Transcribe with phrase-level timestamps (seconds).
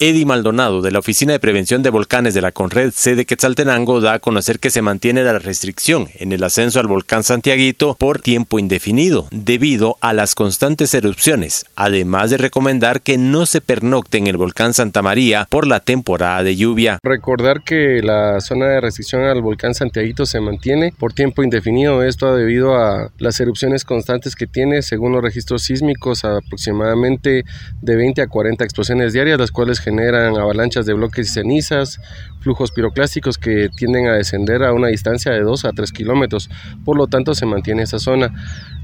[0.00, 4.12] Eddie Maldonado, de la Oficina de Prevención de Volcanes de la Conred sede Quetzaltenango, da
[4.12, 8.60] a conocer que se mantiene la restricción en el ascenso al volcán Santiaguito por tiempo
[8.60, 14.36] indefinido, debido a las constantes erupciones, además de recomendar que no se pernocte en el
[14.36, 17.00] volcán Santa María por la temporada de lluvia.
[17.02, 22.36] Recordar que la zona de restricción al volcán Santiaguito se mantiene por tiempo indefinido, esto
[22.36, 27.42] debido a las erupciones constantes que tiene, según los registros sísmicos, aproximadamente
[27.82, 32.00] de 20 a 40 explosiones diarias, las cuales generan avalanchas de bloques y cenizas,
[32.40, 36.50] flujos piroclásticos que tienden a descender a una distancia de 2 a 3 kilómetros.
[36.84, 38.32] Por lo tanto, se mantiene esa zona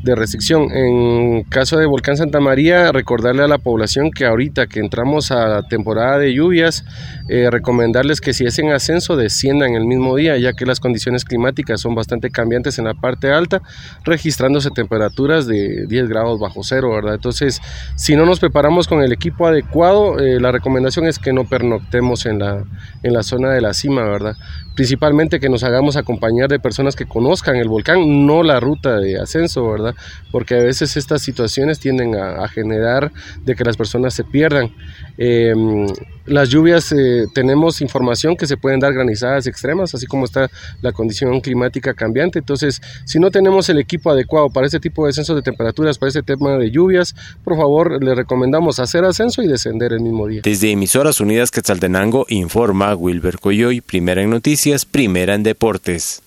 [0.04, 0.70] de restricción.
[0.70, 5.62] En caso de Volcán Santa María, recordarle a la población que ahorita que entramos a
[5.62, 6.84] temporada de lluvias,
[7.28, 11.24] eh, recomendarles que si es en ascenso desciendan el mismo día, ya que las condiciones
[11.24, 13.62] climáticas son bastante cambiantes en la parte alta,
[14.04, 17.14] registrándose temperaturas de 10 grados bajo cero, ¿verdad?
[17.14, 17.62] Entonces,
[17.96, 22.26] si no nos preparamos con el equipo adecuado, eh, la recomendación es que no pernoctemos
[22.26, 22.64] en la,
[23.02, 24.36] en la zona de la cima, ¿verdad?
[24.74, 29.18] Principalmente que nos hagamos acompañar de personas que conozcan el volcán, no la ruta de
[29.18, 29.93] ascenso, ¿verdad?
[30.30, 33.12] Porque a veces estas situaciones tienden a, generar
[33.44, 34.72] de que las personas se pierdan.
[35.16, 35.86] Em,
[36.26, 40.92] las lluvias, eh, tenemos información que se pueden dar granizadas extremas, así como está la
[40.92, 42.38] condición climática cambiante.
[42.38, 46.08] Entonces, si no tenemos el equipo adecuado para este tipo de descenso de temperaturas, para
[46.08, 47.14] este tema de lluvias,
[47.44, 50.40] por favor, le recomendamos hacer ascenso y descender el mismo día.
[50.44, 56.22] Desde Emisoras Unidas Quetzaltenango informa Wilber Coyoy, primera en noticias, primera en deportes.